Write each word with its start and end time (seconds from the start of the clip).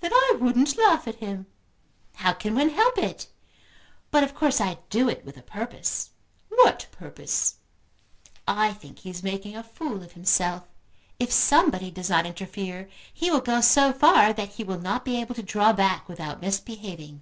"Then 0.00 0.10
I 0.10 0.38
wouldn't 0.40 0.78
laugh 0.78 1.06
at 1.06 1.16
him." 1.16 1.44
"How 2.14 2.32
can 2.32 2.54
one 2.54 2.70
help 2.70 2.96
it? 2.96 3.26
But 4.10 4.24
of 4.24 4.34
course 4.34 4.58
I 4.58 4.78
do 4.88 5.06
it 5.10 5.22
with 5.22 5.36
a 5.36 5.42
purpose." 5.42 6.12
"What 6.48 6.86
purpose?" 6.92 7.56
"I 8.48 8.72
think 8.72 9.00
he 9.00 9.10
is 9.10 9.22
making 9.22 9.54
a 9.54 9.62
fool 9.62 10.02
of 10.02 10.12
himself. 10.12 10.66
If 11.18 11.30
somebody 11.30 11.90
does 11.90 12.08
not 12.08 12.24
interfere 12.24 12.88
he 13.12 13.30
will 13.30 13.42
go 13.42 13.60
so 13.60 13.92
far 13.92 14.32
that 14.32 14.48
he 14.54 14.64
will 14.64 14.80
not 14.80 15.04
be 15.04 15.20
able 15.20 15.34
to 15.34 15.42
draw 15.42 15.74
back 15.74 16.08
without 16.08 16.40
misbehaving." 16.40 17.20